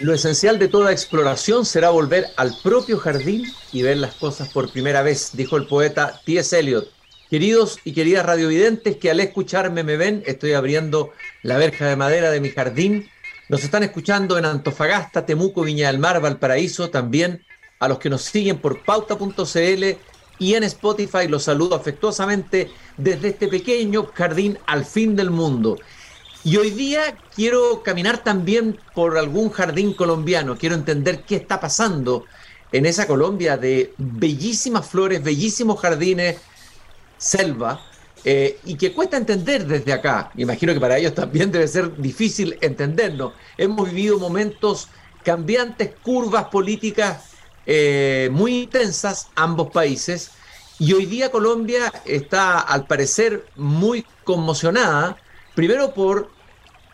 [0.00, 4.72] Lo esencial de toda exploración será volver al propio jardín y ver las cosas por
[4.72, 6.58] primera vez, dijo el poeta T.S.
[6.58, 6.90] Eliot.
[7.28, 12.30] Queridos y queridas radiovidentes que al escucharme me ven, estoy abriendo la verja de madera
[12.30, 13.10] de mi jardín.
[13.50, 17.44] Nos están escuchando en Antofagasta, Temuco, Viña del Mar, Valparaíso, también
[17.78, 19.84] a los que nos siguen por pauta.cl
[20.38, 25.76] y en Spotify los saludo afectuosamente desde este pequeño jardín al fin del mundo.
[26.42, 32.24] Y hoy día quiero caminar también por algún jardín colombiano, quiero entender qué está pasando
[32.72, 36.38] en esa Colombia de bellísimas flores, bellísimos jardines,
[37.18, 37.82] selva,
[38.24, 40.30] eh, y que cuesta entender desde acá.
[40.36, 43.34] Imagino que para ellos también debe ser difícil entenderlo.
[43.58, 44.88] Hemos vivido momentos
[45.22, 47.32] cambiantes, curvas políticas
[47.66, 50.30] eh, muy intensas, ambos países,
[50.78, 55.18] y hoy día Colombia está, al parecer, muy conmocionada,
[55.54, 56.30] primero por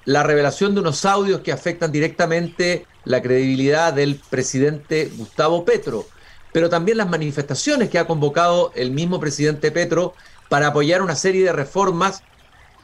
[0.04, 6.06] la revelación de unos audios que afectan directamente la credibilidad del presidente Gustavo Petro,
[6.52, 10.14] pero también las manifestaciones que ha convocado el mismo presidente Petro
[10.48, 12.22] para apoyar una serie de reformas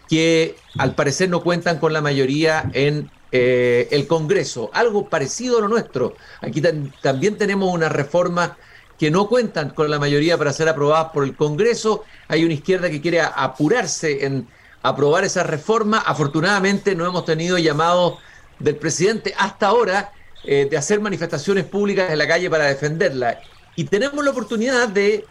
[0.08, 5.62] que al parecer no cuentan con la mayoría en eh, el Congreso, algo parecido a
[5.62, 6.16] lo nuestro.
[6.40, 6.60] Aquí
[7.00, 8.58] también tenemos una reforma
[8.98, 12.04] que no cuentan con la mayoría para ser aprobadas por el Congreso.
[12.28, 14.48] Hay una izquierda que quiere apurarse en
[14.82, 15.98] aprobar esa reforma.
[15.98, 18.18] Afortunadamente no hemos tenido llamados
[18.58, 20.12] del presidente hasta ahora
[20.44, 23.40] eh, de hacer manifestaciones públicas en la calle para defenderla.
[23.76, 25.24] Y tenemos la oportunidad de,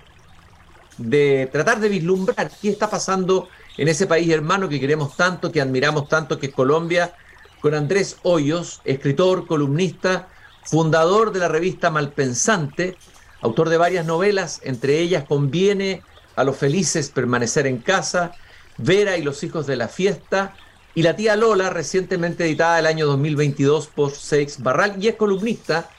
[0.97, 5.61] de tratar de vislumbrar qué está pasando en ese país hermano que queremos tanto, que
[5.61, 7.13] admiramos tanto, que es Colombia,
[7.61, 10.27] con Andrés Hoyos, escritor, columnista,
[10.63, 12.97] fundador de la revista Malpensante,
[13.41, 16.03] autor de varias novelas, entre ellas Conviene
[16.36, 18.31] a los felices permanecer en casa,
[18.77, 20.55] Vera y los hijos de la fiesta,
[20.94, 25.89] y la tía Lola, recientemente editada el año 2022 por Seix Barral, y es columnista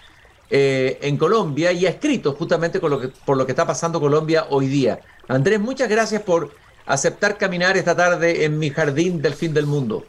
[0.54, 3.98] eh, en Colombia y ha escrito justamente con lo que, por lo que está pasando
[3.98, 5.00] Colombia hoy día.
[5.26, 10.04] Andrés, muchas gracias por aceptar caminar esta tarde en mi jardín del fin del mundo.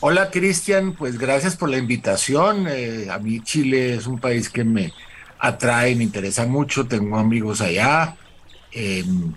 [0.00, 2.66] Hola Cristian, pues gracias por la invitación.
[2.70, 4.94] Eh, a mí Chile es un país que me
[5.38, 8.16] atrae, me interesa mucho, tengo amigos allá.
[8.72, 9.34] Em,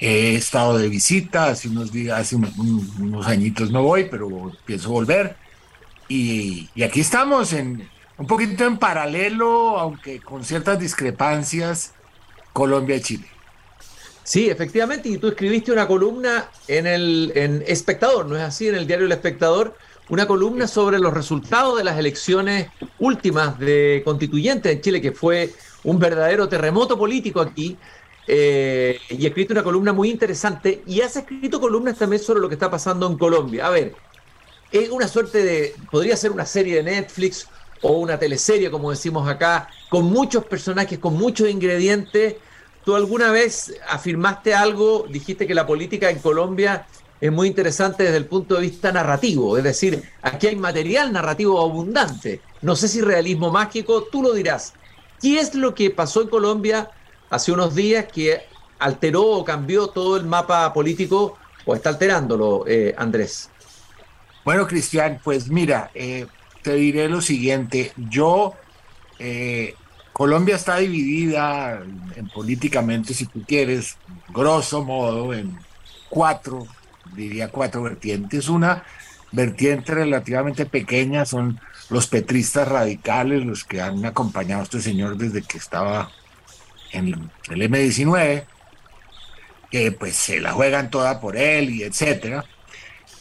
[0.00, 5.36] he estado de visita, hace unos días, hace unos añitos no voy, pero pienso volver.
[6.08, 7.88] Y, y, aquí estamos, en
[8.18, 11.92] un poquito en paralelo, aunque con ciertas discrepancias,
[12.52, 13.26] Colombia y Chile.
[14.24, 18.68] Sí, efectivamente, y tú escribiste una columna en el en Espectador, ¿no es así?
[18.68, 19.76] En el diario El Espectador,
[20.08, 22.68] una columna sobre los resultados de las elecciones
[22.98, 25.52] últimas de constituyentes en Chile, que fue
[25.84, 27.76] un verdadero terremoto político aquí.
[28.32, 32.48] Eh, y he escrito una columna muy interesante y has escrito columnas también sobre lo
[32.48, 33.66] que está pasando en Colombia.
[33.66, 33.96] A ver,
[34.70, 37.48] es una suerte de, podría ser una serie de Netflix
[37.82, 42.36] o una teleserie, como decimos acá, con muchos personajes, con muchos ingredientes.
[42.84, 46.86] ¿Tú alguna vez afirmaste algo, dijiste que la política en Colombia
[47.20, 51.60] es muy interesante desde el punto de vista narrativo, es decir, aquí hay material narrativo
[51.60, 52.40] abundante.
[52.62, 54.72] No sé si realismo mágico, tú lo dirás.
[55.20, 56.90] ¿Qué es lo que pasó en Colombia
[57.30, 58.42] hace unos días que
[58.78, 63.50] alteró o cambió todo el mapa político o está alterándolo, eh, Andrés?
[64.44, 66.26] Bueno, Cristian, pues mira, eh,
[66.62, 67.92] te diré lo siguiente.
[67.96, 68.54] Yo,
[69.18, 69.74] eh,
[70.12, 71.82] Colombia está dividida
[72.16, 73.96] en, políticamente, si tú quieres,
[74.28, 75.58] grosso modo, en
[76.08, 76.66] cuatro
[77.14, 78.48] diría, cuatro vertientes.
[78.48, 78.84] Una
[79.32, 85.42] vertiente relativamente pequeña son los petristas radicales, los que han acompañado a este señor desde
[85.42, 86.10] que estaba
[86.92, 88.44] en el M19,
[89.70, 92.44] que pues se la juegan toda por él y etcétera.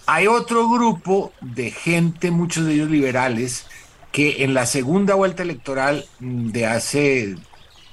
[0.06, 3.68] Hay otro grupo de gente, muchos de ellos liberales,
[4.12, 7.36] que en la segunda vuelta electoral de hace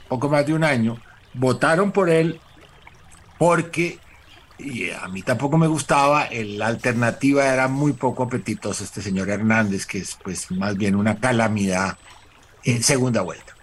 [0.09, 0.99] poco más de un año
[1.35, 2.41] votaron por él
[3.39, 3.99] porque
[4.59, 9.85] y a mí tampoco me gustaba, la alternativa era muy poco apetitosa, este señor Hernández,
[9.87, 11.99] que es pues más bien una calamidad
[12.65, 13.56] en segunda vuelta.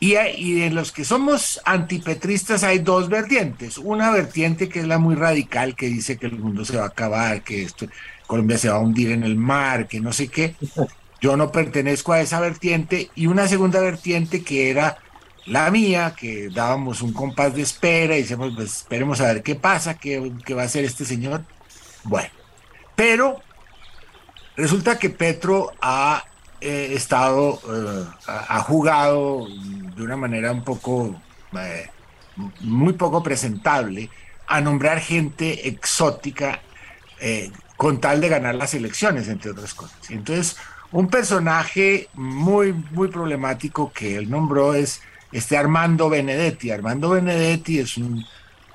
[0.00, 3.78] Y, y en los que somos antipetristas hay dos vertientes.
[3.78, 6.88] Una vertiente que es la muy radical, que dice que el mundo se va a
[6.88, 7.86] acabar, que esto,
[8.26, 10.54] Colombia se va a hundir en el mar, que no sé qué.
[11.20, 13.10] Yo no pertenezco a esa vertiente.
[13.14, 14.98] Y una segunda vertiente que era
[15.48, 19.54] la mía, que dábamos un compás de espera y decíamos, pues esperemos a ver qué
[19.54, 20.20] pasa, qué,
[20.54, 21.42] va a hacer este señor.
[22.04, 22.28] Bueno,
[22.94, 23.40] pero
[24.56, 26.24] resulta que Petro ha
[26.60, 29.46] eh, estado, eh, ha jugado
[29.96, 31.20] de una manera un poco,
[31.56, 31.88] eh,
[32.60, 34.10] muy poco presentable,
[34.46, 36.60] a nombrar gente exótica
[37.76, 39.98] con tal de ganar las elecciones, entre otras cosas.
[40.10, 40.56] Entonces,
[40.90, 45.02] Un personaje muy, muy problemático que él nombró es
[45.32, 46.70] este Armando Benedetti.
[46.70, 48.24] Armando Benedetti es un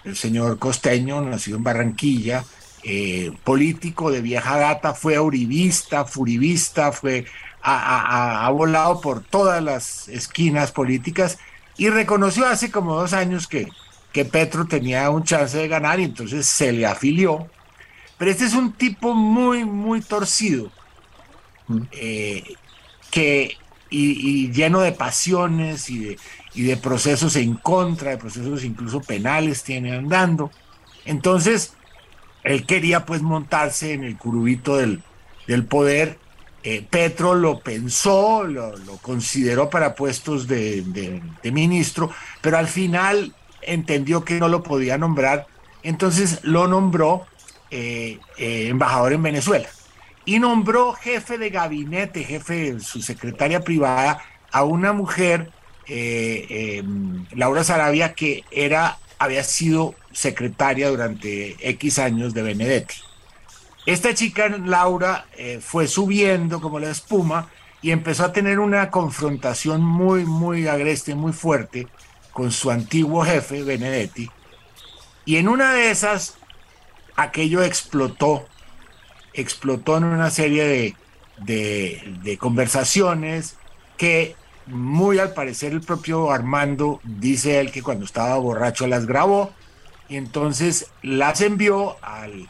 [0.04, 2.44] el señor costeño, nacido en Barranquilla,
[2.84, 7.26] eh, político de vieja data, fue uribista, furibista, fue,
[7.64, 11.40] ha, volado por todas las esquinas políticas
[11.78, 13.70] y reconoció hace como dos años que,
[14.12, 17.48] que Petro tenía un chance de ganar y entonces se le afilió.
[18.18, 20.72] Pero este es un tipo muy, muy torcido,
[21.68, 21.82] mm.
[21.94, 22.44] eh,
[23.10, 23.58] que,
[23.90, 26.20] y, lleno de pasiones y de,
[26.54, 30.52] y de procesos en contra, de procesos incluso penales tiene andando.
[31.06, 31.74] Entonces,
[32.44, 35.02] él quería pues montarse en el curubito del,
[35.48, 36.20] del poder.
[36.64, 42.10] Eh, Petro lo pensó, lo, consideró para puestos de, ministro,
[42.42, 45.48] pero al final entendió que no lo podía nombrar,
[45.84, 47.26] entonces lo nombró
[47.70, 49.68] eh, eh, embajador en Venezuela
[50.26, 54.22] y nombró jefe de gabinete, jefe de su secretaria privada,
[54.52, 55.52] a una mujer
[55.88, 62.96] eh, em, Laura Sarabia, que era, había sido secretaria durante X años de Benedetti.
[63.86, 67.50] Esta chica, Laura, eh, fue subiendo como la espuma
[67.82, 71.88] y empezó a tener una confrontación muy, muy agreste, muy fuerte
[72.32, 74.32] con su antiguo jefe, Benedetti.
[75.26, 76.38] Y en una de esas,
[77.16, 78.46] aquello explotó,
[79.34, 80.96] explotó en una serie de,
[81.40, 83.58] de, de conversaciones
[83.98, 84.36] que
[84.66, 89.52] muy al parecer el propio Armando dice él que cuando estaba borracho las grabó
[90.08, 92.50] y entonces las envió al,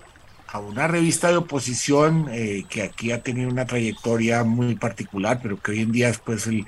[0.53, 5.59] a una revista de oposición eh, que aquí ha tenido una trayectoria muy particular, pero
[5.59, 6.65] que hoy en día es pues el,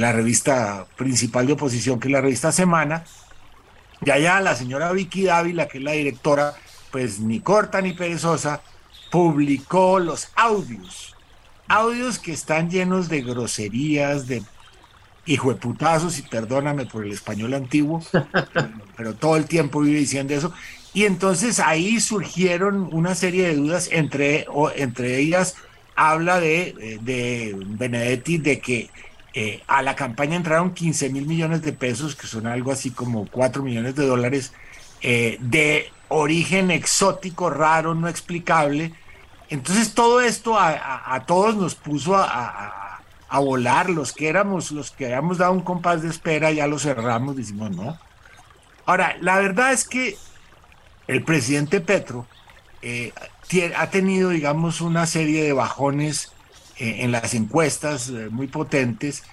[0.00, 3.04] la revista principal de oposición, que es la revista Semana.
[4.04, 6.54] Y allá la señora Vicky Dávila, que es la directora,
[6.90, 8.62] pues ni corta ni perezosa,
[9.10, 11.12] publicó los audios
[11.72, 14.42] audios que están llenos de groserías, de
[15.24, 18.02] hijueputazos, y perdóname por el español antiguo,
[18.96, 20.52] pero todo el tiempo vive diciendo eso.
[20.94, 25.56] Y entonces ahí surgieron una serie de dudas, entre, o, entre ellas
[25.94, 28.90] habla de, de Benedetti de que
[29.34, 33.26] eh, a la campaña entraron 15 mil millones de pesos, que son algo así como
[33.26, 34.52] 4 millones de dólares,
[35.00, 38.92] eh, de origen exótico, raro, no explicable,
[39.48, 43.00] entonces todo esto a, todos nos puso a,
[43.40, 47.36] volar, los que éramos, los que habíamos dado un compás de espera, ya lo cerramos,
[47.36, 47.98] decimos no.
[48.84, 50.16] Ahora, la verdad es que
[51.06, 52.26] el presidente Petro
[52.82, 53.12] eh,
[53.76, 56.32] ha tenido, digamos, una serie de bajones
[56.78, 59.24] eh, en las encuestas eh, muy potentes,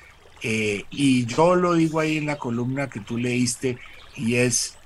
[0.42, 3.78] y yo lo digo ahí en la columna que tú leíste,
[4.16, 4.78] y es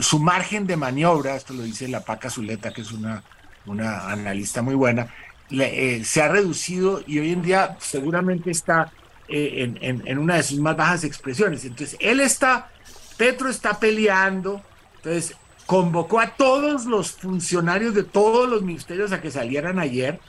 [0.00, 3.22] su margen de maniobra, esto lo dice la Paca Zuleta, que es una,
[3.66, 5.08] analista muy buena,
[5.50, 8.90] eh, se ha reducido y hoy en día seguramente está
[9.28, 11.64] eh, en, una de sus más bajas expresiones.
[11.64, 12.70] Entonces, él está,
[13.16, 14.62] Petro está peleando,
[15.02, 20.20] entonces convocó a todos los funcionarios de todos los ministerios a que salieran ayer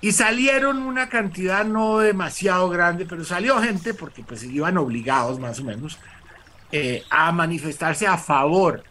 [0.00, 5.58] y salieron una cantidad no demasiado grande, pero salió gente porque pues iban obligados más
[5.60, 5.98] o menos
[6.70, 8.84] eh, a manifestarse a favor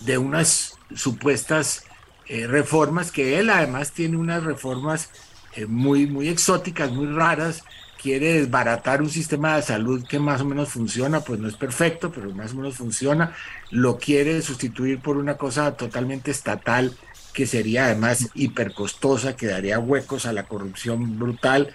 [0.00, 1.84] de unas supuestas
[2.26, 5.10] eh, reformas, que él además tiene unas reformas
[5.54, 7.62] eh, muy, muy exóticas, muy raras,
[8.06, 12.12] quiere desbaratar un sistema de salud que más o menos funciona, pues no es perfecto,
[12.12, 13.34] pero más o menos funciona,
[13.72, 16.96] lo quiere sustituir por una cosa totalmente estatal
[17.32, 21.74] que sería además hipercostosa, que daría huecos a la corrupción brutal,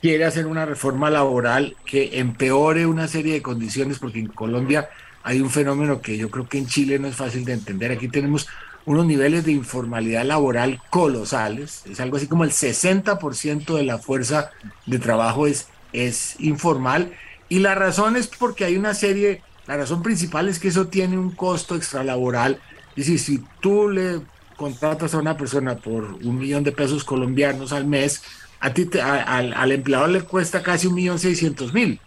[0.00, 4.88] quiere hacer una reforma laboral que empeore una serie de condiciones, porque en Colombia
[5.24, 7.92] hay un fenómeno que yo creo que en Chile no es fácil de entender.
[7.92, 8.48] Aquí tenemos
[8.86, 14.52] unos niveles de informalidad laboral colosales, es algo así como el 60% de la fuerza
[14.86, 17.12] de trabajo es, es informal,
[17.48, 21.18] y la razón es porque hay una serie, la razón principal es que eso tiene
[21.18, 22.60] un costo extralaboral,
[22.96, 24.20] es decir, si tú le
[24.56, 28.22] contratas a una persona por un millón de pesos colombianos al mes,
[28.60, 32.00] a ti al, empleador le cuesta casi un millón seiscientos mil.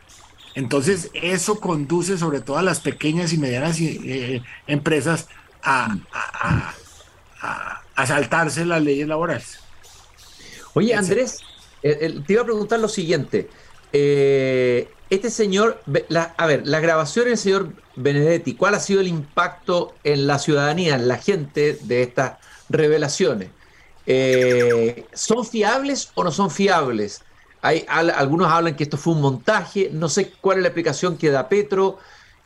[0.56, 5.28] Entonces, eso conduce sobre todo a las pequeñas y medianas eh, empresas
[5.64, 5.96] a,
[7.42, 9.60] a, saltarse las leyes laborales.
[10.74, 11.40] Oye, Andrés,
[11.82, 13.50] te iba a preguntar lo siguiente.
[13.92, 15.82] Eh, este señor,
[16.38, 20.96] a ver, la grabación del señor Benedetti, ¿cuál ha sido el impacto en la ciudadanía,
[20.96, 22.34] en la gente de estas
[22.70, 23.50] revelaciones?
[24.06, 27.24] Eh, ¿Son fiables o no son fiables?
[27.62, 31.30] Hay, algunos hablan que esto fue un montaje, no sé cuál es la explicación que
[31.30, 31.98] da Petro.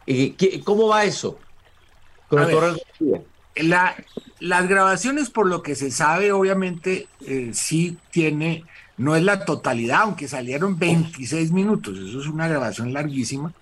[0.08, 1.38] Eh, ¿Cómo va eso?
[2.36, 2.80] Con
[3.56, 3.96] la,
[4.40, 8.64] las grabaciones, por lo que se sabe, obviamente eh, sí tiene,
[8.98, 13.54] no es la totalidad, aunque salieron 26 minutos, eso es una grabación larguísima,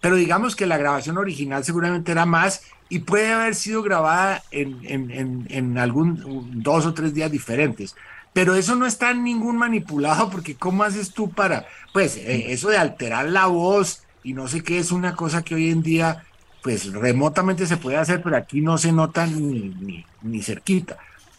[0.00, 4.80] pero digamos que la grabación original seguramente era más y puede haber sido grabada en,
[4.82, 7.94] en, en, algún dos o tres días diferentes.
[8.34, 12.78] Pero eso no está ningún manipulado, porque ¿cómo haces tú para, pues, eh, eso de
[12.78, 16.24] alterar la voz y no sé qué es una cosa que hoy en día
[16.62, 20.96] pues remotamente se puede hacer, pero aquí no se nota ni, ni, cerquita.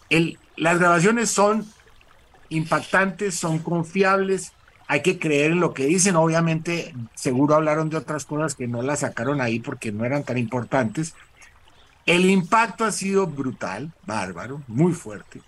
[0.10, 1.66] El, las grabaciones son
[2.50, 4.52] impactantes, son confiables,
[4.88, 6.18] hay que creer en lo que dicen.
[6.18, 10.38] Obviamente, seguro hablaron de otras cosas que no las sacaron ahí porque no eran tan
[10.38, 11.16] importantes.
[12.06, 15.42] El impacto ha sido brutal, bárbaro, muy fuerte.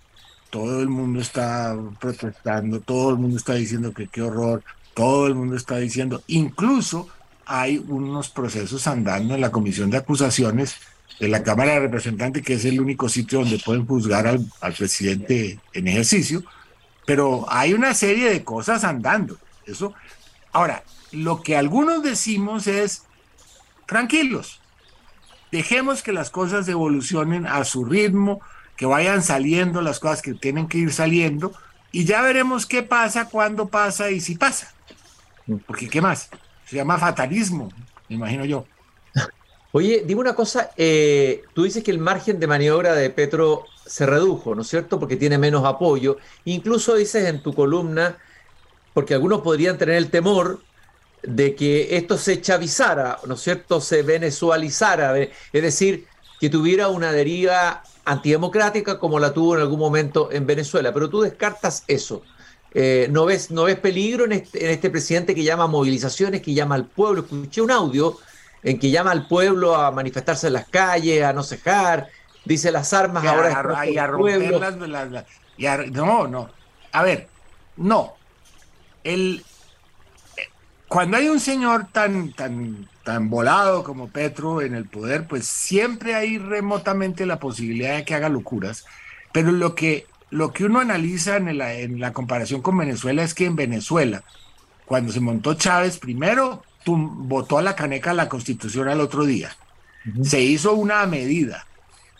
[0.48, 4.62] Todo el mundo está protestando, todo el mundo está diciendo que qué horror,
[4.94, 7.10] todo el mundo está diciendo, incluso
[7.46, 10.76] hay unos procesos andando en la Comisión de Acusaciones
[11.20, 14.44] de la Cámara de Representantes, que es el único sitio donde pueden juzgar al,
[14.76, 16.42] presidente en ejercicio,
[17.06, 19.38] pero hay una serie de cosas andando.
[19.64, 19.94] Eso.
[20.52, 23.04] Ahora, lo que algunos decimos es,
[23.86, 24.60] tranquilos,
[25.52, 28.40] dejemos que las cosas evolucionen a su ritmo,
[28.76, 31.52] que vayan saliendo las cosas que tienen que ir saliendo,
[31.92, 34.74] y ya veremos qué pasa, cuándo pasa y si pasa.
[35.66, 36.28] Porque, ¿qué más?
[36.66, 37.68] Se llama fatalismo,
[38.08, 38.66] me imagino yo.
[39.72, 44.06] Oye, dime una cosa, eh, tú dices que el margen de maniobra de Petro se
[44.06, 44.98] redujo, ¿no es cierto?
[44.98, 46.16] Porque tiene menos apoyo.
[46.44, 48.16] Incluso dices en tu columna,
[48.94, 50.60] porque algunos podrían tener el temor
[51.22, 53.80] de que esto se chavizara, ¿no es cierto?
[53.80, 56.06] Se venezualizara, es decir,
[56.40, 60.92] que tuviera una deriva antidemocrática como la tuvo en algún momento en Venezuela.
[60.92, 62.22] Pero tú descartas eso.
[62.74, 66.52] Eh, ¿no, ves, ¿No ves peligro este, en este, presidente que llama a movilizaciones, que
[66.52, 67.22] llama al pueblo?
[67.22, 68.18] Escuché un audio
[68.62, 72.08] en que llama al pueblo a manifestarse en las calles, a no cejar,
[72.44, 76.50] dice las armas ahora a, y a no, no.
[76.92, 77.28] A ver,
[77.76, 78.14] no.
[79.04, 79.44] El,
[80.88, 86.14] cuando hay un señor tan, tan, tan volado como Petro en el poder, pues siempre
[86.14, 88.84] hay remotamente la posibilidad de que haga locuras.
[89.32, 93.56] Pero lo que lo que uno analiza en la, comparación con Venezuela es que en
[93.56, 94.22] Venezuela,
[94.84, 99.56] cuando se montó Chávez, primero votó a la caneca la constitución al otro día.
[100.22, 101.66] Se hizo una medida.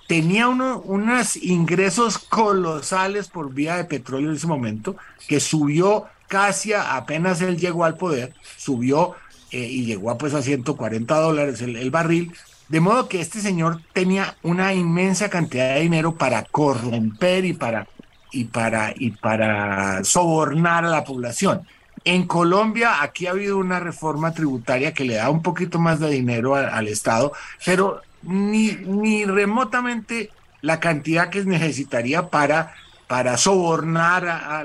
[0.08, 4.96] Tenía unos ingresos colosales por vía de petróleo en ese momento,
[5.28, 9.14] que subió casi apenas él llegó al poder, subió
[9.52, 12.32] eh, y llegó a, pues, a 140 dólares el barril,
[12.68, 17.86] de modo que este señor tenía una inmensa cantidad de dinero para corromper y para
[18.32, 21.66] y para, y para sobornar a la población.
[22.04, 26.10] En Colombia, aquí ha habido una reforma tributaria que le da un poquito más de
[26.10, 27.32] dinero al Estado,
[27.64, 30.30] pero ni, ni remotamente
[30.60, 32.74] la cantidad que necesitaría para,
[33.06, 34.64] para sobornar a,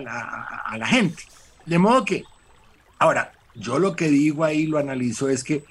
[0.77, 1.24] la, gente.
[1.65, 2.24] De modo que,
[3.00, 5.63] ahora, yo lo que digo ahí, lo analizo, es que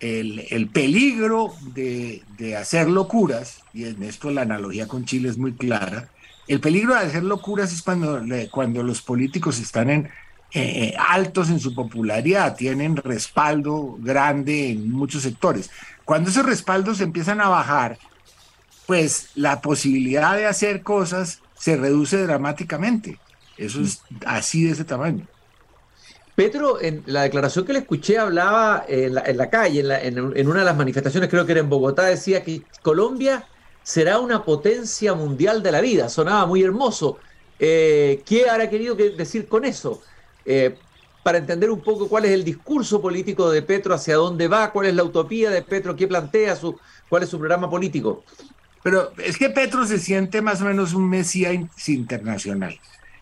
[0.00, 5.38] el, el peligro de, de, hacer locuras, y en esto la analogía con Chile es
[5.38, 6.08] muy clara,
[6.48, 10.10] el peligro de hacer locuras es cuando, cuando los políticos están en,
[10.54, 15.70] eh, altos en su popularidad, tienen respaldo grande en muchos sectores.
[16.04, 17.98] Cuando esos respaldos empiezan a bajar,
[18.86, 23.18] pues la posibilidad de hacer cosas se reduce dramáticamente.
[23.58, 25.26] Eso es así de ese tamaño.
[26.36, 30.66] Pedro, en la declaración que le escuché hablaba en la, calle, en, en, una de
[30.66, 33.46] las manifestaciones, creo que era en Bogotá, decía que Colombia
[33.86, 36.08] será una potencia mundial de la vida.
[36.08, 37.18] Sonaba muy hermoso.
[37.56, 40.02] Eh, ¿Qué habrá querido decir con eso?
[40.44, 40.76] Eh,
[41.22, 44.86] para entender un poco cuál es el discurso político de Petro, hacia dónde va, cuál
[44.88, 46.76] es la utopía de Petro, qué plantea, su,
[47.08, 48.24] cuál es su programa político.
[48.82, 51.54] Pero es que Petro se siente más o menos un mesías
[51.86, 52.76] internacional.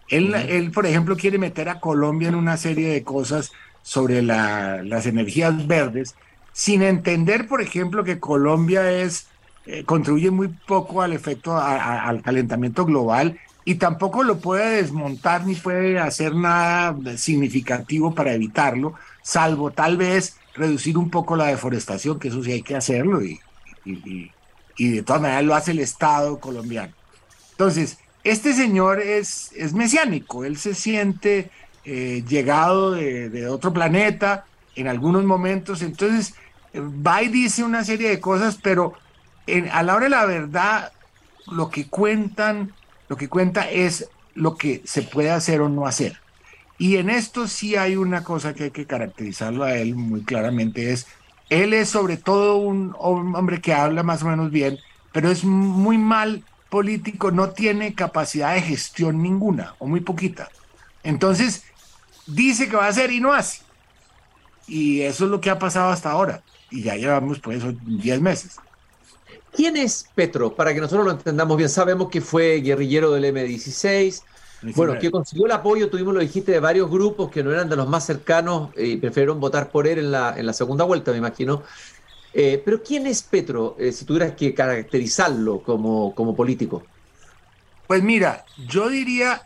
[0.08, 3.52] Él, él, por ejemplo, quiere meter a Colombia en una serie de cosas
[3.82, 6.14] sobre las energías verdes,
[6.54, 9.26] sin entender, por ejemplo, que Colombia es
[9.66, 15.54] eh, contribuye muy poco al efecto, al calentamiento global y tampoco lo puede desmontar ni
[15.54, 22.28] puede hacer nada significativo para evitarlo, salvo tal vez reducir un poco la deforestación, que
[22.28, 23.40] eso sí hay que hacerlo y,
[23.86, 24.30] y,
[24.76, 26.92] de todas maneras lo hace el Estado colombiano.
[27.52, 31.50] Entonces, este señor es, es mesiánico, él se siente
[31.84, 34.44] eh, llegado de, de, otro planeta
[34.74, 36.34] en algunos momentos, entonces
[36.74, 38.94] va y dice una serie de cosas, pero
[39.70, 40.92] a la hora de la verdad,
[41.46, 42.72] lo que cuentan,
[43.08, 46.20] lo que cuenta es lo que se puede hacer o no hacer.
[46.78, 50.92] Y en esto sí hay una cosa que hay que caracterizarlo a él muy claramente,
[50.92, 51.06] es,
[51.50, 54.78] él es sobre todo un hombre que habla más o menos bien,
[55.12, 60.48] pero es muy mal político, no tiene capacidad de gestión ninguna o muy poquita.
[61.04, 61.62] Entonces,
[62.26, 63.62] dice que va a hacer y no hace.
[64.66, 66.42] Y eso es lo que ha pasado hasta ahora.
[66.70, 68.56] Y ya llevamos pues 10 meses.
[69.54, 70.54] ¿Quién es Petro?
[70.54, 74.22] Para que nosotros lo entendamos bien, sabemos que fue guerrillero del M16,
[74.74, 77.76] bueno, que consiguió el apoyo, tuvimos, lo dijiste, de varios grupos que no eran de
[77.76, 81.18] los más cercanos y prefirieron votar por él en la, en la segunda vuelta, me
[81.18, 81.62] imagino.
[82.32, 86.82] Eh, pero ¿quién es Petro, eh, si tuvieras que caracterizarlo como, como político?
[87.86, 89.42] Pues mira, yo diría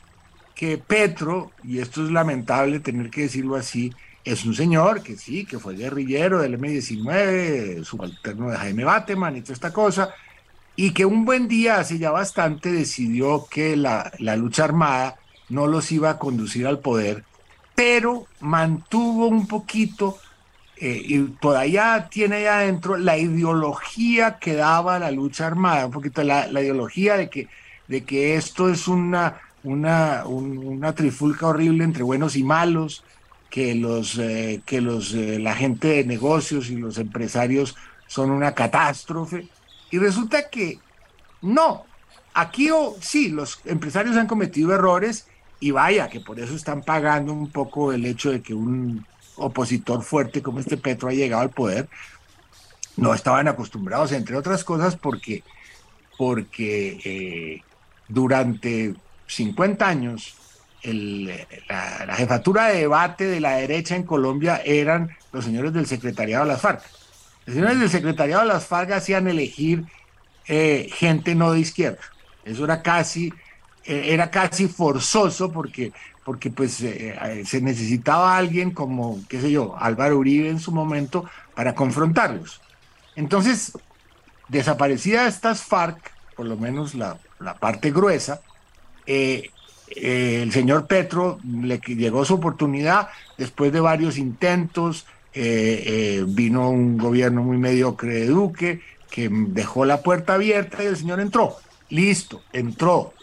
[0.55, 3.93] que Petro, y esto es lamentable tener que decirlo así,
[4.25, 9.41] es un señor que sí, que fue guerrillero del M-19, subalterno de Jaime Bateman y
[9.43, 10.15] toda esta cosa,
[10.77, 15.17] y que un buen día, hace ya bastante, decidió que la, lucha armada
[15.49, 17.25] no los iba a conducir al poder,
[17.75, 20.19] pero mantuvo un poquito
[20.77, 26.23] eh, y todavía tiene ahí adentro la ideología que daba la lucha armada, un poquito
[26.23, 27.49] la, ideología de que,
[27.89, 33.03] de que esto es una, una, una trifulca horrible entre buenos y malos,
[33.51, 37.77] que los, eh, que los, eh, la gente de negocios y los empresarios
[38.07, 39.49] son una catástrofe.
[39.91, 40.79] Y resulta que
[41.43, 41.85] no.
[42.35, 45.27] Aquí oh, sí, los empresarios han cometido errores
[45.61, 49.05] y vaya, que por eso están pagando un poco el hecho de que un
[49.37, 51.89] opositor fuerte como este Petro ha llegado al poder.
[52.97, 55.43] No estaban acostumbrados, entre otras cosas, porque,
[56.17, 57.63] porque eh,
[58.09, 58.95] durante
[59.27, 60.37] 50 años
[60.83, 66.45] la, la, jefatura de debate de la derecha en Colombia eran los señores del secretariado
[66.45, 66.83] de las FARC.
[67.47, 69.85] Los señores del secretariado de las FARC hacían elegir
[70.47, 72.01] eh, gente no de izquierda.
[72.45, 73.33] Eso era casi,
[73.85, 75.93] eh, era casi forzoso porque,
[76.25, 81.29] porque pues eh, se necesitaba alguien como, qué sé yo, Álvaro Uribe en su momento
[81.55, 82.63] para confrontarlos.
[83.17, 83.73] Entonces,
[84.49, 85.99] desaparecida estas FARC,
[86.37, 87.19] por lo menos la,
[87.61, 88.41] parte gruesa,
[89.97, 96.99] el señor Petro le llegó su oportunidad después de varios intentos, eh, eh, vino un
[96.99, 101.57] gobierno muy mediocre de Duque que dejó la puerta abierta y el señor entró.
[101.91, 103.15] Listo, entró.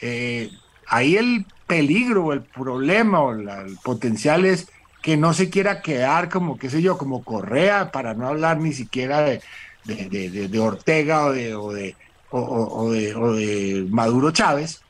[0.00, 0.50] Eh,
[0.86, 4.68] ahí el peligro, el problema o el potencial es
[5.00, 8.72] que no se quiera quedar como, qué sé yo, como Correa, para no hablar ni
[8.72, 9.40] siquiera de,
[9.84, 11.96] de, Ortega o de, o de,
[12.30, 14.81] o de Maduro Chávez.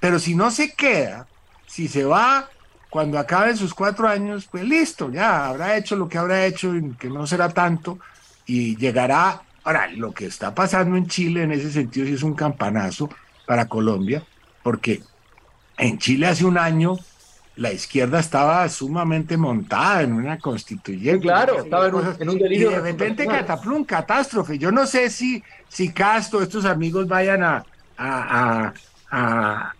[0.00, 1.26] Pero si no se queda,
[1.66, 2.48] si se va
[2.90, 6.92] cuando acaben sus cuatro años, pues listo, ya habrá hecho lo que habrá hecho, y
[6.92, 7.98] que no será tanto,
[8.46, 9.42] y llegará.
[9.64, 13.10] Ahora, lo que está pasando en Chile en ese sentido sí es un campanazo
[13.46, 14.22] para Colombia,
[14.62, 15.02] porque
[15.76, 16.96] en Chile hace un año
[17.56, 21.20] la izquierda estaba sumamente montada en una constituyente.
[21.20, 22.70] claro, estaba en un, delirio.
[22.70, 24.58] Y de repente cataplum, catástrofe.
[24.58, 27.64] Yo no sé si, si Castro, estos amigos vayan a,
[27.98, 28.72] a, a
[29.10, 29.74] a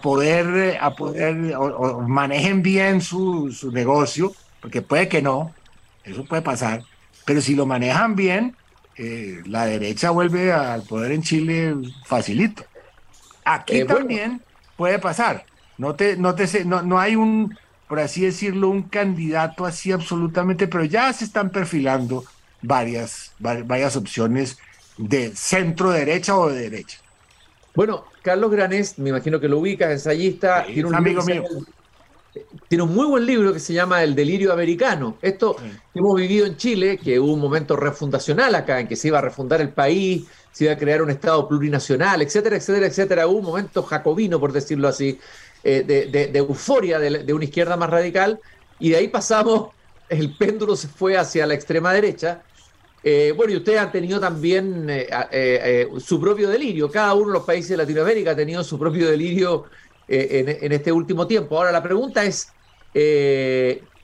[0.00, 5.52] poder, a poder o, manejen bien su, su, negocio, porque puede que no,
[6.04, 6.82] eso puede pasar,
[7.24, 8.56] pero si lo manejan bien,
[8.96, 12.64] eh, la derecha vuelve al poder en Chile facilito.
[13.44, 14.42] Aquí eh, también
[14.76, 15.44] puede pasar.
[15.78, 17.56] No, te, no, te, no, no hay un,
[17.88, 22.24] por así decirlo, un candidato así absolutamente, pero ya se están perfilando
[22.62, 24.58] varias, varias opciones
[24.98, 26.98] de centro derecha o de derecha.
[27.74, 31.44] Bueno, Carlos Granés, me imagino que lo ubicas, ensayista, tiene un amigo mío.
[32.68, 35.16] tiene un muy buen libro que se llama El delirio americano.
[35.22, 35.56] Esto
[35.94, 39.22] hemos vivido en Chile, que hubo un momento refundacional acá, en que se iba a
[39.22, 43.26] refundar el país, se iba a crear un Estado plurinacional, etcétera, etcétera, etcétera.
[43.28, 45.18] Hubo un momento jacobino, por decirlo así,
[45.62, 48.40] eh, de, euforia de, una izquierda más radical,
[48.78, 49.70] y de ahí pasamos,
[50.08, 52.42] el péndulo se fue hacia la extrema derecha,
[53.02, 56.90] eh, bueno, y ustedes han tenido también eh, eh, su propio delirio.
[56.90, 59.64] Cada uno de los países de Latinoamérica ha tenido su propio delirio
[60.06, 61.56] en, este último tiempo.
[61.56, 62.48] Ahora, la pregunta es,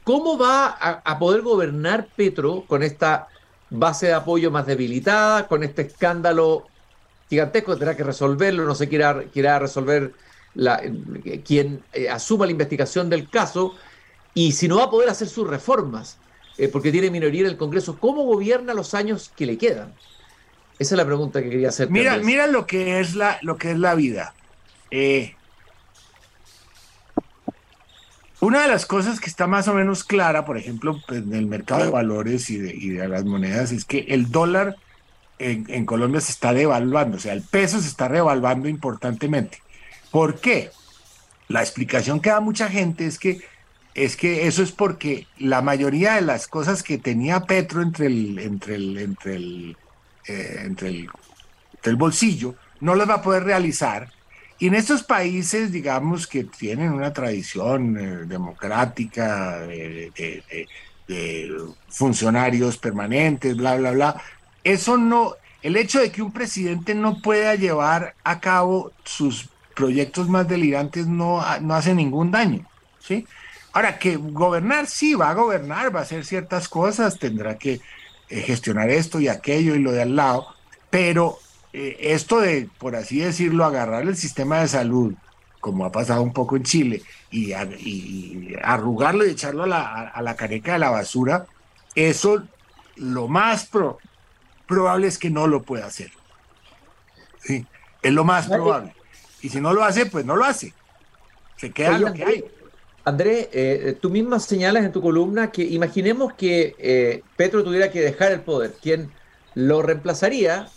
[0.05, 0.69] ¿cómo va
[1.05, 3.27] a, poder gobernar Petro con esta
[3.71, 6.69] base de apoyo más debilitada, con este escándalo
[7.29, 7.77] gigantesco?
[7.77, 10.13] Tendrá que resolverlo, no se quiera, quiera resolver
[10.55, 10.81] la,
[11.45, 13.75] quien asuma la investigación del caso,
[14.33, 16.19] y si no va a poder hacer sus reformas.
[16.59, 19.93] Eh, porque tiene minoría en el Congreso, ¿cómo gobierna los años que le quedan?
[20.79, 21.91] Esa es la pregunta que quería hacer.
[21.91, 24.35] Mira, mira lo que es la, lo que es la vida.
[24.91, 25.35] Eh,
[28.41, 31.47] una de las cosas que está más o menos clara, por ejemplo, pues, en el
[31.47, 34.77] mercado de valores y de, las monedas, es que el dólar
[35.39, 39.63] en, en, Colombia se está devaluando, o sea, el peso se está revaluando importantemente.
[40.11, 40.71] ¿Por qué?
[41.49, 43.41] La explicación que da mucha gente es que
[43.97, 48.39] es que eso es porque la mayoría de las cosas que tenía Petro entre el,
[48.39, 49.77] entre el, entre el,
[50.29, 51.09] eh, entre el
[51.83, 54.13] del bolsillo, no las va a poder realizar.
[54.59, 60.13] Y en estos países, digamos, que tienen una tradición eh, democrática de,
[61.89, 64.23] funcionarios permanentes, bla, bla, bla,
[64.63, 70.29] eso no, el hecho de que un presidente no pueda llevar a cabo sus proyectos
[70.29, 72.67] más delirantes no, no hace ningún daño,
[72.99, 73.27] ¿sí?
[73.77, 77.83] Ahora, que gobernar, sí, va a gobernar, va a hacer ciertas cosas, tendrá que
[78.31, 80.47] eh, gestionar esto y aquello y lo de al lado,
[80.89, 81.39] pero
[81.75, 85.13] eh, esto de, por así decirlo, agarrar el sistema de salud,
[85.61, 87.53] como ha pasado un poco en Chile, y,
[88.63, 91.45] arrugarlo y echarlo a la, a la, careca de la basura,
[91.95, 92.45] eso
[92.95, 93.69] lo más
[94.67, 96.13] probable es que no lo pueda hacer.
[97.43, 97.67] Sí,
[98.01, 98.95] es lo más probable.
[99.43, 100.73] Y si no lo hace, pues no lo hace.
[101.59, 102.56] Se queda lo que hay.
[103.07, 108.01] Andrés, eh, tú misma señalas en tu columna que imaginemos que eh, Petro tuviera que
[108.01, 108.75] dejar el poder.
[108.83, 109.13] Quien
[109.55, 110.69] lo reemplazaría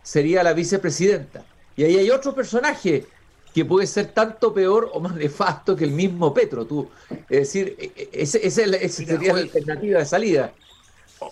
[0.00, 1.44] sería la vicepresidenta.
[1.76, 3.06] Y ahí hay otro personaje
[3.52, 6.66] que puede ser tanto peor o más nefasto que el mismo Petro.
[6.66, 6.88] Tú,
[7.28, 8.48] es decir, e, e, ese,
[8.88, 10.52] sería la alternativa de salida.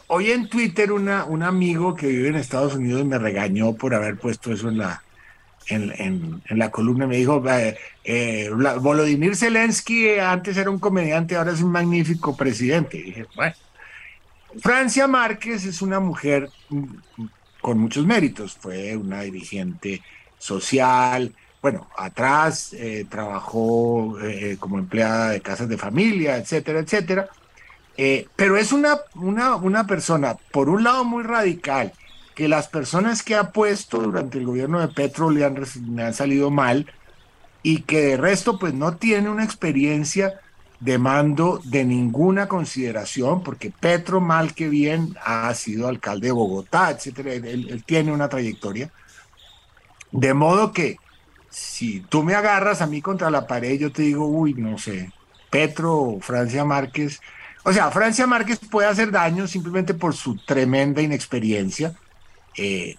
[0.09, 4.19] Hoy en Twitter una, un amigo que vive en Estados Unidos me regañó por haber
[4.19, 5.05] puesto eso en la,
[5.69, 8.51] en, la columna, me dijo, eh, eh,
[8.81, 12.99] Volodymyr Zelensky antes era un comediante, ahora es un magnífico presidente.
[12.99, 13.55] dije, bueno,
[14.61, 16.49] Francia Márquez es una mujer
[17.61, 20.03] con muchos méritos, fue una dirigente
[20.39, 24.19] social, bueno, atrás eh, trabajó
[24.59, 27.29] como empleada de casas de familia, etcétera, etcétera.
[28.37, 31.93] pero es una, una, una persona, por un lado, muy radical,
[32.35, 35.57] que las personas que ha puesto durante el gobierno de Petro le han,
[35.99, 36.93] han salido mal
[37.63, 40.41] y que de resto pues no tiene una experiencia
[40.81, 46.91] de mando de ninguna consideración, porque Petro, mal que bien, ha sido alcalde de Bogotá,
[46.91, 48.91] etcétera, él, tiene una trayectoria.
[50.13, 50.99] De modo que
[51.49, 55.11] si tú me agarras a mí contra la pared, yo te digo, uy, no sé,
[55.49, 57.21] Petro o Francia Márquez.
[57.63, 61.95] O sea, Francia Márquez puede hacer daño simplemente por su tremenda inexperiencia,
[62.57, 62.97] eh,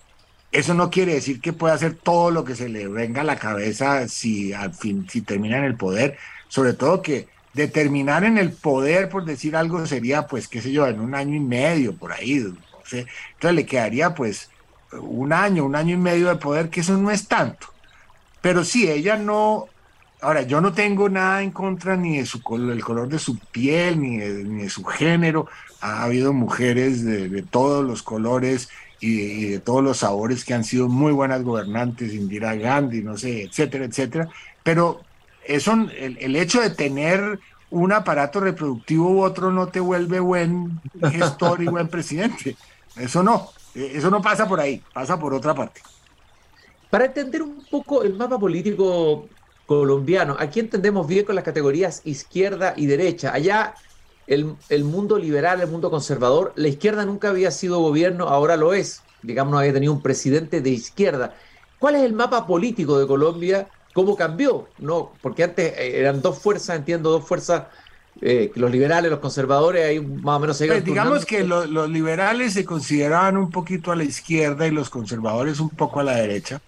[0.52, 3.36] eso no quiere decir que pueda hacer todo lo que se le venga a la
[3.38, 8.52] cabeza si al fin, si termina en el poder, sobre todo que determinar en el
[8.52, 12.12] poder, por decir algo, sería, pues, qué sé yo, en un año y medio, por
[12.12, 13.08] ahí, no sé.
[13.34, 14.50] Entonces le quedaría, pues,
[14.92, 17.68] un año, un año y medio de poder, que eso no es tanto.
[18.42, 19.68] Pero sí, ella no,
[20.22, 24.02] ahora, yo no tengo nada en contra ni de su el color de su piel,
[24.02, 25.48] ni de, ni de su género.
[25.82, 30.88] Ha habido mujeres de todos los colores y de, todos los sabores que han sido
[30.88, 34.30] muy buenas gobernantes, Indira Gandhi, no sé, etcétera, etcétera.
[34.64, 35.02] Pero
[35.46, 37.40] eso, el, el hecho de tener
[37.72, 40.80] un aparato reproductivo u otro no te vuelve buen
[41.12, 42.56] gestor y buen presidente.
[42.96, 45.82] Eso no, eso no pasa por ahí, pasa por otra parte.
[46.90, 49.28] Para entender un poco el mapa político
[49.66, 53.34] colombiano, aquí entendemos bien con las categorías izquierda y derecha.
[53.34, 53.74] Allá
[54.28, 59.02] el, mundo liberal, el mundo conservador, la izquierda nunca había sido gobierno, ahora lo es.
[59.22, 61.36] Digamos, no había tenido un presidente de izquierda.
[61.80, 63.68] ¿Cuál es el mapa político de Colombia?
[63.94, 64.68] ¿Cómo cambió?
[64.80, 67.64] No, porque antes eh, eran dos fuerzas, entiendo, dos fuerzas,
[68.22, 72.54] eh, los liberales, los conservadores, ahí más o menos se pues Digamos que los liberales
[72.54, 76.62] se consideraban un poquito a la izquierda y los conservadores un poco a la derecha.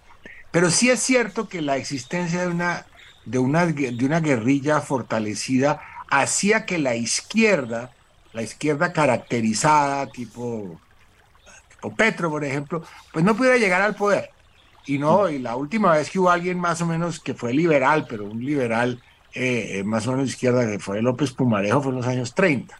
[0.50, 2.86] Pero sí es cierto que la existencia de una,
[3.26, 7.92] de una, de una guerrilla fortalecida hacía que la izquierda,
[8.32, 10.80] la izquierda caracterizada, tipo,
[11.96, 14.30] Petro, por ejemplo, pues no pudiera llegar al poder.
[14.86, 18.06] Y no, y la última vez que hubo alguien más o menos que fue liberal,
[18.08, 19.02] pero un liberal
[19.34, 22.78] eh, más o menos izquierda, que fue López Pumarejo, fue en los años 30.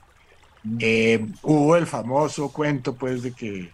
[0.80, 3.70] Eh, hubo el famoso cuento, pues, de que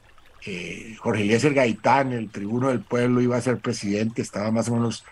[0.47, 4.75] eh, Jorge Eliezer Gaitán, el tribuno del pueblo, iba a ser presidente, estaba más o
[4.75, 5.05] menos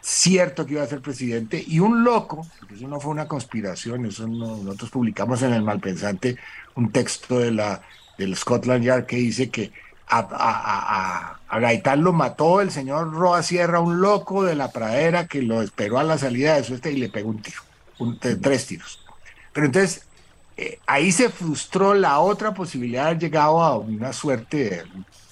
[0.00, 4.06] cierto que iba a ser presidente, y un loco, porque eso no fue una conspiración,
[4.06, 6.36] eso nosotros publicamos en el Malpensante
[6.74, 7.82] un texto de la,
[8.18, 9.72] del Scotland Yard que dice que
[10.08, 15.62] a, Gaitán lo mató el señor Roa Sierra, un loco de la pradera que lo
[15.62, 17.62] esperó a la salida de su este y le pegó un tiro,
[18.40, 19.04] tres tiros.
[19.52, 20.06] Pero entonces
[20.56, 24.84] eh, ahí se frustró la otra posibilidad de llegado a una suerte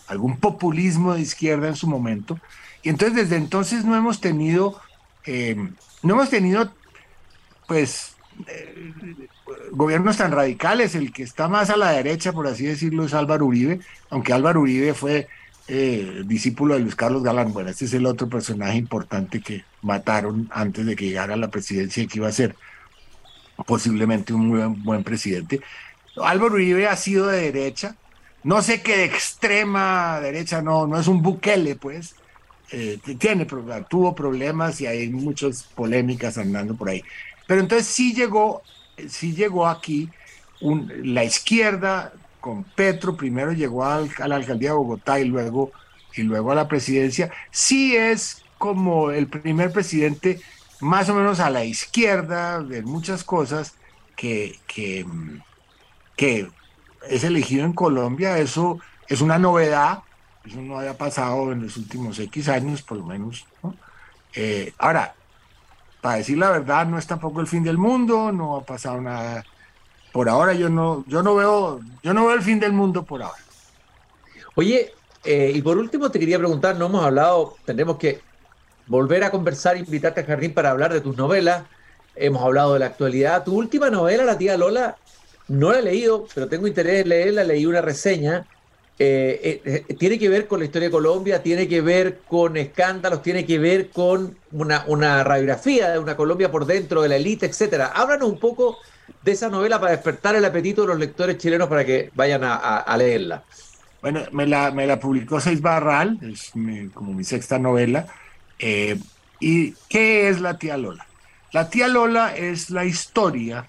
[0.07, 2.39] algún populismo de izquierda en su momento,
[2.83, 4.81] y entonces desde entonces no hemos tenido,
[5.27, 5.57] eh,
[6.03, 6.73] no hemos tenido,
[7.67, 8.15] pues,
[8.47, 8.93] eh,
[9.73, 10.95] gobiernos tan radicales.
[10.95, 14.61] El que está más a la derecha, por así decirlo, es Álvaro Uribe, aunque Álvaro
[14.61, 15.29] Uribe fue
[15.67, 17.53] eh, discípulo de Luis Carlos Galán.
[17.53, 21.49] Bueno, este es el otro personaje importante que mataron antes de que llegara a la
[21.51, 22.57] presidencia y que iba a ser
[23.67, 25.61] posiblemente un muy buen presidente.
[26.17, 27.97] Álvaro Uribe ha sido de derecha,
[28.45, 32.15] no sé qué de extrema derecha, no, no es un buquele, pues,
[32.71, 33.47] eh, tiene,
[33.89, 37.03] tuvo problemas y hay muchas polémicas andando por ahí.
[37.47, 38.63] Pero entonces sí llegó,
[39.09, 40.11] sí llegó aquí
[40.61, 45.73] la izquierda con Petro, primero llegó a la alcaldía de Bogotá y luego,
[46.15, 50.41] y luego a la presidencia, sí es como el primer presidente
[50.81, 53.75] más o menos a la izquierda de muchas cosas
[54.17, 56.49] que, que
[57.09, 58.39] es elegido en Colombia.
[58.39, 58.79] Eso
[59.09, 60.01] es una novedad,
[60.45, 63.47] eso no había pasado en los últimos X años, por lo menos.
[64.35, 65.15] Eh, ahora,
[66.01, 69.45] para decir la verdad, no es tampoco el fin del mundo, no ha pasado nada.
[70.13, 73.23] Por ahora yo no, yo no veo, yo no veo el fin del mundo por
[73.23, 73.43] ahora.
[74.55, 74.93] Oye,
[75.25, 78.21] eh, y por último te quería preguntar, no hemos hablado, tendremos que
[78.87, 81.65] volver a conversar, invitarte a Jardín para hablar de tus novelas.
[82.17, 83.45] Hemos hablado de la actualidad.
[83.45, 84.97] Tu última novela, La tía Lola,
[85.49, 88.47] no la he leído, pero tengo interés en leerla, leí una reseña.
[89.01, 93.23] Eh, eh, tiene que ver con la historia de Colombia, tiene que ver con escándalos,
[93.23, 97.93] tiene que ver con una, radiografía de una Colombia por dentro de la élite, etcétera.
[97.95, 98.79] Háblanos un poco
[99.23, 102.97] de esa novela para despertar el apetito de los lectores chilenos para que vayan a,
[102.97, 103.45] leerla.
[104.03, 106.51] Bueno, me la, me la publicó Seis Barral, es
[106.93, 108.07] como mi sexta novela.
[108.59, 108.99] Eh,
[109.39, 111.07] ¿Y qué es la tía Lola?
[111.53, 113.69] La tía Lola es la historia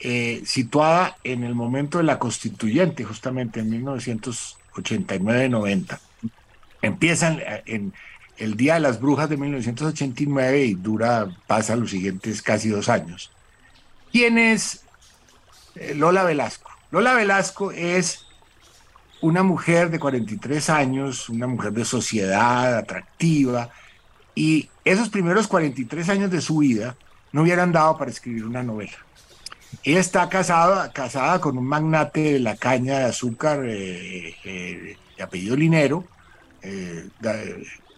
[0.00, 5.98] eh, situada en el momento de la constituyente, justamente en 1989-90.
[6.82, 7.92] Empieza en,
[8.36, 13.32] el Día de las Brujas de 1989 y dura, pasa los siguientes casi dos años.
[14.12, 14.84] ¿Quién es
[15.74, 16.70] eh, Lola Velasco?
[16.92, 18.24] Lola Velasco es
[19.20, 23.70] una mujer de 43 años, una mujer de sociedad, atractiva,
[24.36, 26.94] y esos primeros 43 años de su vida
[27.32, 28.96] no hubieran dado para escribir una novela.
[29.84, 35.22] Ella está casada, casada con un magnate de la caña de azúcar eh, eh, de
[35.22, 36.04] apellido Linero.
[36.62, 37.08] Eh,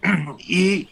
[0.39, 0.89] y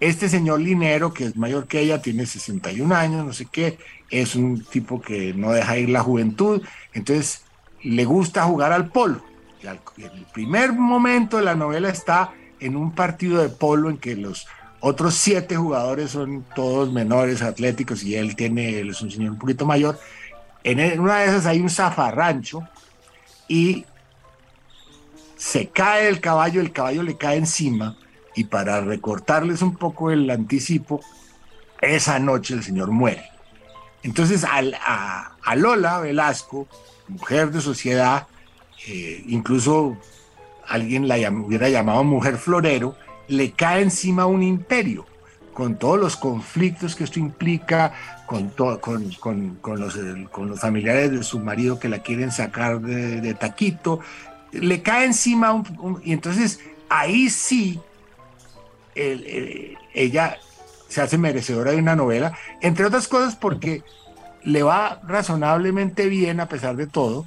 [0.00, 3.78] este señor Linero, que es mayor que ella, tiene 61 años, no sé qué,
[4.10, 7.42] es un tipo que no deja ir la juventud, entonces
[7.82, 9.22] le gusta jugar al polo.
[9.62, 14.46] el primer momento de la novela está en un partido de polo en que los
[14.80, 19.38] otros siete jugadores son todos menores, atléticos, y él tiene, él es un señor un
[19.38, 19.98] poquito mayor.
[20.62, 22.62] En una de esas hay un zafarrancho
[23.48, 23.84] y
[25.36, 27.96] se cae el caballo, el caballo le cae encima
[28.34, 31.00] y para recortarles un poco el anticipo,
[31.80, 33.24] esa noche el señor muere.
[34.02, 36.68] Entonces a, Lola Velasco,
[37.08, 38.26] mujer de sociedad,
[38.86, 39.96] eh, incluso
[40.68, 42.96] alguien la hubiera llamado mujer florero,
[43.28, 45.06] le cae encima un imperio,
[45.52, 47.92] con todos los conflictos que esto implica,
[48.26, 48.48] con,
[48.80, 49.10] con,
[49.60, 49.98] los,
[50.30, 54.00] con los familiares de su marido que la quieren sacar de, taquito,
[54.52, 57.80] le cae encima un, y entonces ahí sí
[58.94, 60.38] ella
[60.88, 63.82] se hace merecedora de una novela, entre otras cosas porque
[64.42, 67.26] le va razonablemente bien a pesar de todo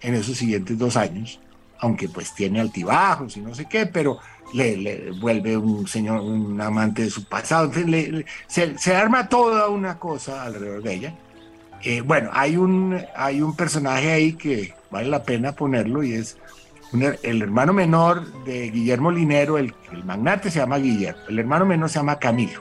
[0.00, 1.40] en esos siguientes dos años,
[1.78, 4.18] aunque pues tiene altibajos y no sé qué, pero
[4.52, 7.70] le, vuelve un señor, un amante de su pasado,
[8.46, 11.14] se, arma toda una cosa alrededor de ella.
[11.82, 16.36] Eh, bueno, hay un, hay un personaje ahí que vale la pena ponerlo y es
[17.22, 21.88] el hermano menor de Guillermo Linero, el, el magnate se llama Guillermo, el hermano menor
[21.88, 22.60] se llama Camilo.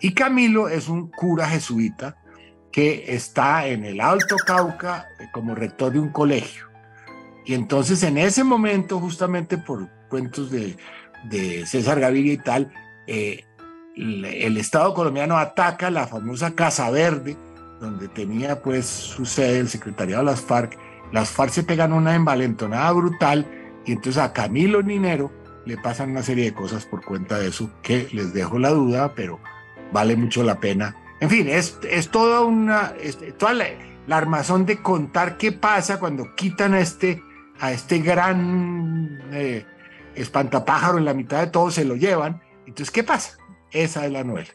[0.00, 2.16] Y Camilo es un cura jesuita
[2.70, 6.66] que está en el Alto Cauca como rector de un colegio.
[7.44, 10.76] Y entonces en ese momento, justamente por cuentos de,
[11.24, 12.72] de César Gaviria y tal,
[13.06, 13.44] eh,
[13.96, 17.36] el, Estado colombiano ataca la famosa Casa Verde,
[17.80, 20.78] donde tenía pues su sede el secretariado de las FARC.
[21.12, 23.46] Las FARC se pegan una envalentonada brutal
[23.84, 25.32] y entonces a Camilo Ninero
[25.64, 29.14] le pasan una serie de cosas por cuenta de eso que les dejo la duda,
[29.14, 29.40] pero
[29.92, 30.96] vale mucho la pena.
[31.20, 32.94] En fin, es, es toda una,
[33.38, 33.66] toda la,
[34.10, 37.22] armazón de contar qué pasa cuando quitan a este,
[37.60, 39.66] a este gran eh,
[40.20, 42.40] espantapájaro en la mitad de todo, se lo llevan.
[42.66, 43.38] Entonces, ¿qué pasa?
[43.70, 44.48] Esa es la novela.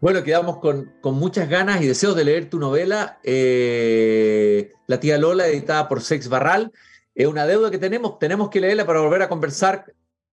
[0.00, 5.46] Bueno, quedamos con, muchas ganas y deseos de leer tu novela, eh, La tía Lola,
[5.46, 6.70] editada por Sex Barral.
[7.14, 9.86] Es una deuda que tenemos, tenemos que leerla para volver a conversar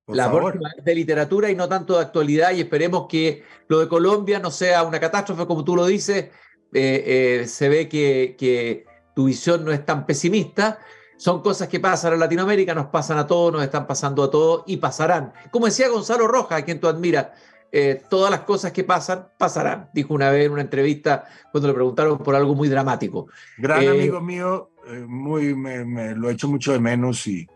[0.05, 4.37] la próxima de literatura y no tanto de actualidad y esperemos que lo de Colombia
[4.39, 6.25] no sea una catástrofe como tú lo dices.
[6.73, 10.79] Eh, eh, se ve que, que tu visión no es tan pesimista
[11.17, 14.63] son cosas que pasan en Latinoamérica, nos pasan a todos, nos están pasando a todos
[14.67, 15.33] y pasarán.
[15.51, 17.27] Como decía Gonzalo Rojas, a quien tú admiras,
[17.71, 21.73] eh, todas las cosas que pasan, pasarán, dijo una vez en una entrevista cuando le
[21.73, 23.27] preguntaron por algo muy dramático.
[23.57, 27.47] Gran eh, amigo mío, eh, muy, me, lo he hecho mucho de menos y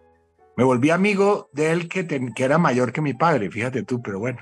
[0.56, 4.18] Me volví amigo de él que, que era mayor que mi padre, fíjate tú, pero
[4.18, 4.40] bueno.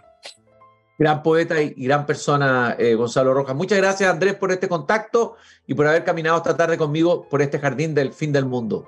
[0.97, 3.55] Gran poeta y, gran persona, eh, Gonzalo Rojas.
[3.55, 5.36] Muchas gracias, Andrés, por este contacto
[5.67, 8.88] y por haber caminado esta tarde conmigo por este jardín del fin del mundo.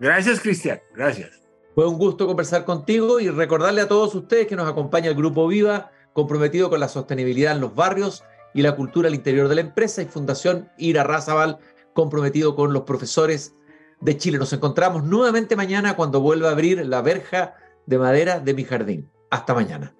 [0.00, 0.80] Gracias, Cristian.
[0.94, 1.42] Gracias.
[1.74, 5.46] Fue un gusto conversar contigo y recordarle a todos ustedes que nos acompaña el Grupo
[5.46, 9.60] Viva, comprometido con la sostenibilidad en los barrios y la cultura al interior de la
[9.62, 11.58] empresa, y Fundación Ira Razabal,
[11.94, 13.54] comprometido con los profesores
[14.00, 14.38] de Chile.
[14.38, 17.54] Nos encontramos nuevamente mañana cuando vuelva a abrir la verja
[17.86, 19.10] de madera de mi jardín.
[19.30, 19.94] Hasta mañana.